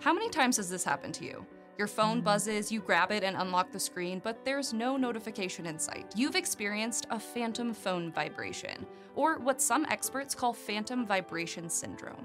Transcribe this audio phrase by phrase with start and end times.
[0.00, 1.44] How many times has this happened to you?
[1.76, 5.76] Your phone buzzes, you grab it and unlock the screen, but there's no notification in
[5.76, 6.06] sight.
[6.14, 12.24] You've experienced a phantom phone vibration, or what some experts call phantom vibration syndrome.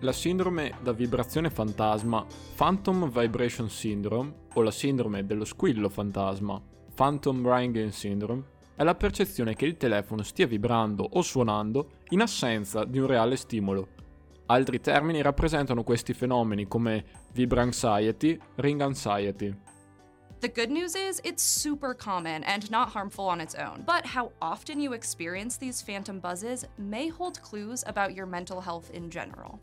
[0.00, 2.24] La sindrome da vibrazione fantasma,
[2.54, 6.62] Phantom Vibration Syndrome, o la sindrome dello squillo fantasma,
[6.94, 8.44] Phantom Ringing Syndrome,
[8.76, 13.36] è la percezione che il telefono stia vibrando o suonando in assenza di un reale
[13.36, 13.88] stimolo
[14.48, 19.52] Altri termini rappresentano questi fenomeni come vibra anxiety, ring anxiety.
[20.38, 23.82] The good news is it's super common and not harmful on its own.
[23.84, 28.88] But how often you experience these phantom buzzes may hold clues about your mental health
[28.92, 29.58] in general.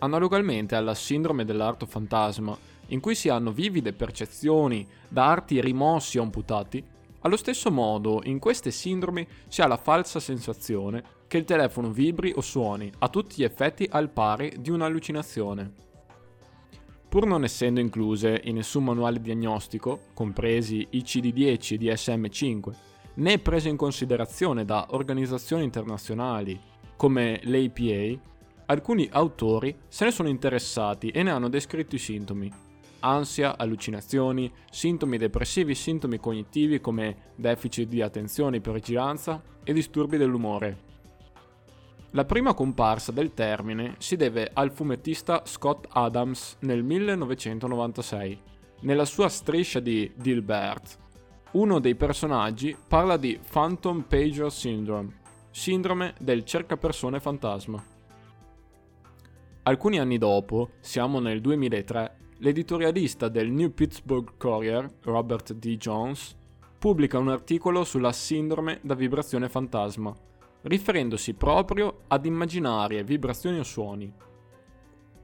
[0.00, 2.54] Analogamente alla sindrome dell'arto fantasma,
[2.88, 6.84] in cui si hanno vivide percezioni da arti rimossi o amputati,
[7.26, 12.32] allo stesso modo in queste sindromi si ha la falsa sensazione che il telefono vibri
[12.36, 15.72] o suoni, a tutti gli effetti al pari di un'allucinazione.
[17.08, 22.74] Pur non essendo incluse in nessun manuale diagnostico, compresi ICD-10 e DSM-5,
[23.14, 26.58] né prese in considerazione da organizzazioni internazionali
[26.94, 28.20] come l'APA,
[28.66, 32.65] alcuni autori se ne sono interessati e ne hanno descritto i sintomi.
[33.00, 40.84] Ansia, allucinazioni, sintomi depressivi, sintomi cognitivi come deficit di attenzione, ipervigilanza e disturbi dell'umore.
[42.10, 48.40] La prima comparsa del termine si deve al fumettista Scott Adams nel 1996.
[48.80, 50.98] Nella sua striscia di Dilbert,
[51.52, 55.12] uno dei personaggi parla di Phantom Pager Syndrome,
[55.50, 57.82] sindrome del cercapersone fantasma.
[59.62, 65.76] Alcuni anni dopo, siamo nel 2003, l'editorialista del New Pittsburgh Courier, Robert D.
[65.76, 66.36] Jones,
[66.78, 70.14] pubblica un articolo sulla sindrome da vibrazione fantasma
[70.66, 74.12] riferendosi proprio ad immaginarie vibrazioni o suoni.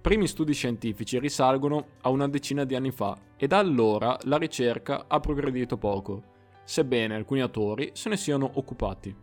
[0.01, 5.05] Primi studi scientifici risalgono a una decina di anni fa e da allora la ricerca
[5.07, 6.23] ha progredito poco,
[6.65, 9.15] sebbene alcuni autori se ne siano occupati.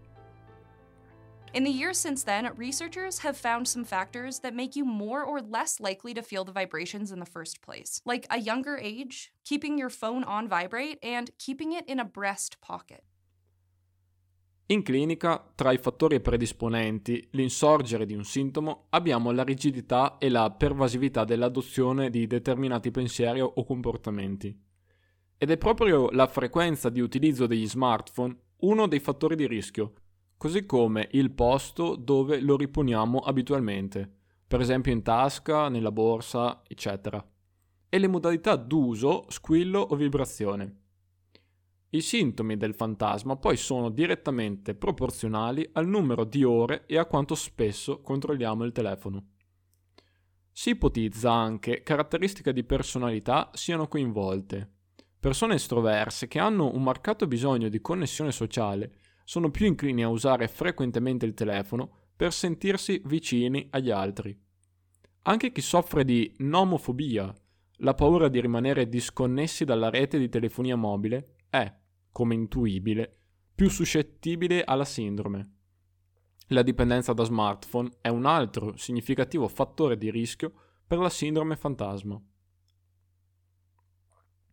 [1.52, 5.42] In the years since then, researchers have found some factors that make you more or
[5.42, 9.76] less likely to feel the vibrations in the first place, like a younger age, keeping
[9.76, 13.02] your phone on vibrate, and keeping it in a breast pocket.
[14.68, 20.52] In clinica, tra i fattori predisponenti, l'insorgere di un sintomo, abbiamo la rigidità e la
[20.52, 24.56] pervasività dell'adozione di determinati pensieri o comportamenti.
[25.36, 29.94] Ed è proprio la frequenza di utilizzo degli smartphone uno dei fattori di rischio,
[30.40, 34.10] così come il posto dove lo riponiamo abitualmente,
[34.48, 37.22] per esempio in tasca, nella borsa, eccetera,
[37.90, 40.78] e le modalità d'uso, squillo o vibrazione.
[41.90, 47.36] I sintomi del fantasma poi sono direttamente proporzionali al numero di ore e a quanto
[47.36, 49.32] spesso controlliamo il telefono.
[50.54, 54.72] Si ipotizza anche caratteristiche di personalità siano coinvolte.
[55.20, 58.94] Persone estroverse che hanno un marcato bisogno di connessione sociale
[59.30, 64.36] sono più inclini a usare frequentemente il telefono per sentirsi vicini agli altri.
[65.22, 67.32] Anche chi soffre di nomofobia,
[67.82, 71.72] la paura di rimanere disconnessi dalla rete di telefonia mobile, è,
[72.12, 73.20] come intuibile,
[73.54, 75.58] più suscettibile alla sindrome.
[76.48, 80.52] La dipendenza da smartphone è un altro significativo fattore di rischio
[80.88, 82.20] per la sindrome fantasma.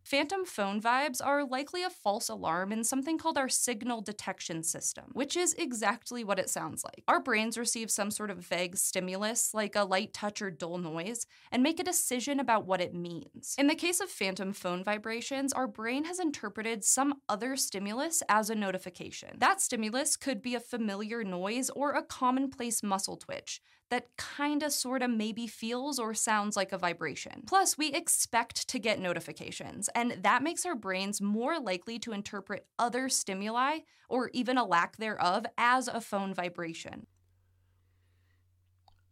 [0.09, 5.03] Phantom phone vibes are likely a false alarm in something called our signal detection system,
[5.11, 7.03] which is exactly what it sounds like.
[7.09, 11.25] Our brains receive some sort of vague stimulus, like a light touch or dull noise,
[11.51, 13.53] and make a decision about what it means.
[13.57, 18.49] In the case of phantom phone vibrations, our brain has interpreted some other stimulus as
[18.49, 19.31] a notification.
[19.39, 23.59] That stimulus could be a familiar noise or a commonplace muscle twitch,
[23.89, 27.43] that kinda sorta maybe feels or sounds like a vibration.
[27.45, 32.67] Plus, we expect to get notifications, and that makes our brains more likely to interpret
[32.77, 33.79] other stimuli,
[34.09, 37.05] or even a lack thereof, as a phone vibration.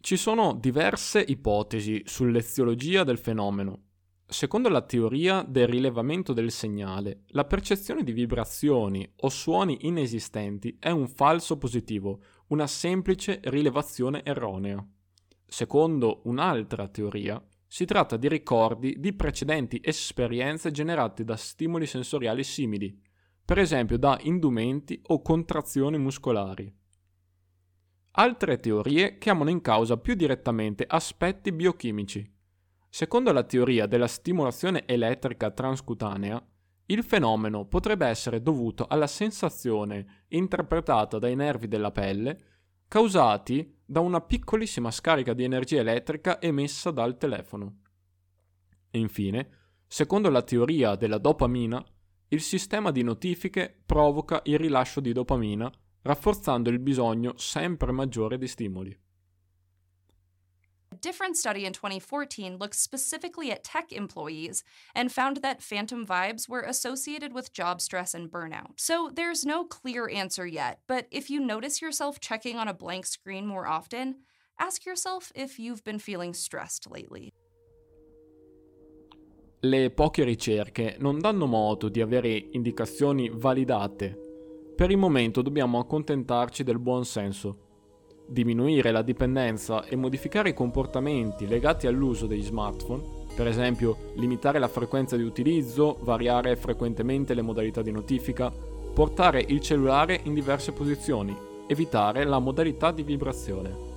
[0.02, 3.82] Ci sono diverse ipotesi sull'eziologia del fenomeno.
[4.28, 10.90] Secondo la teoria del rilevamento del segnale, la percezione di vibrazioni o suoni inesistenti è
[10.90, 14.86] un falso positivo, una semplice rilevazione erronea.
[15.46, 23.02] Secondo un'altra teoria, si tratta di ricordi di precedenti esperienze generate da stimoli sensoriali simili,
[23.44, 26.74] per esempio da indumenti o contrazioni muscolari.
[28.18, 32.34] Altre teorie chiamano in causa più direttamente aspetti biochimici.
[32.90, 36.42] Secondo la teoria della stimolazione elettrica transcutanea,
[36.88, 42.38] il fenomeno potrebbe essere dovuto alla sensazione interpretata dai nervi della pelle
[42.88, 47.82] causati da una piccolissima scarica di energia elettrica emessa dal telefono.
[48.92, 49.50] E infine,
[49.88, 51.84] secondo la teoria della dopamina,
[52.30, 55.72] il sistema di notifiche provoca il rilascio di dopamina,
[56.02, 59.05] rafforzando il bisogno sempre maggiore di stimoli.
[61.06, 64.64] A different study in 2014 looked specifically at tech employees
[64.96, 68.72] and found that phantom vibes were associated with job stress and burnout.
[68.78, 73.06] So there's no clear answer yet, but if you notice yourself checking on a blank
[73.06, 74.16] screen more often,
[74.60, 77.32] ask yourself if you've been feeling stressed lately.
[79.62, 84.18] Le poche ricerche non danno modo di avere indicazioni validate.
[84.76, 87.65] Per il momento dobbiamo accontentarci del buon senso
[88.26, 94.68] diminuire la dipendenza e modificare i comportamenti legati all'uso degli smartphone, per esempio limitare la
[94.68, 98.52] frequenza di utilizzo, variare frequentemente le modalità di notifica,
[98.94, 101.36] portare il cellulare in diverse posizioni,
[101.68, 103.94] evitare la modalità di vibrazione.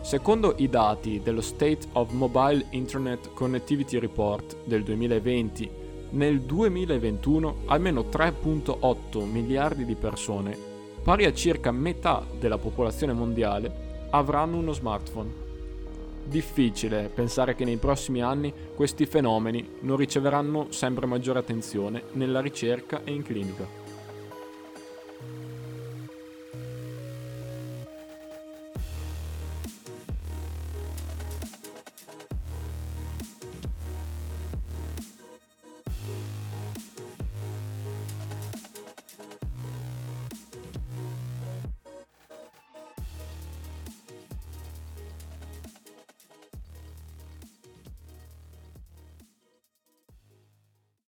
[0.00, 5.70] Secondo i dati dello State of Mobile Internet Connectivity Report del 2020,
[6.10, 10.71] nel 2021 almeno 3.8 miliardi di persone
[11.02, 15.40] pari a circa metà della popolazione mondiale, avranno uno smartphone.
[16.24, 23.02] Difficile pensare che nei prossimi anni questi fenomeni non riceveranno sempre maggiore attenzione nella ricerca
[23.02, 23.81] e in clinica.